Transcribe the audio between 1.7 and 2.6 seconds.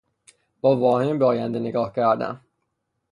کردن